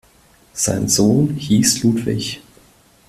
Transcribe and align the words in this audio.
Sein 0.53 0.87
Sohn 0.87 1.35
hieß 1.35 1.83
Ludwig. 1.83 2.41